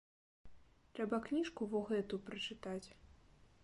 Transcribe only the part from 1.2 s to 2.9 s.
кніжку во гэту прачытаць.